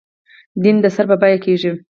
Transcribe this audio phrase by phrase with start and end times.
[0.61, 1.69] دیدن د سر په بیعه کېږي.